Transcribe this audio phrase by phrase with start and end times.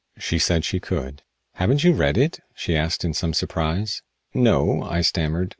[0.17, 1.21] She said she could.
[1.53, 4.01] "Haven't you read it?" she asked in some surprise.
[4.33, 5.49] "No," I stammered.